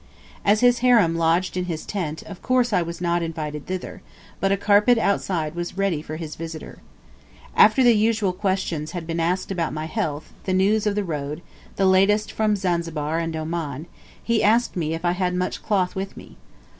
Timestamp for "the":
7.83-7.93, 10.45-10.53, 10.95-11.03, 11.75-11.85